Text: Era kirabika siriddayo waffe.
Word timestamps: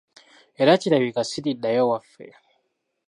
Era 0.61 0.73
kirabika 0.81 1.21
siriddayo 1.29 1.83
waffe. 1.91 2.27